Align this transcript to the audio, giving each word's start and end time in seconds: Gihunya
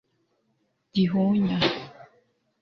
Gihunya 0.93 1.57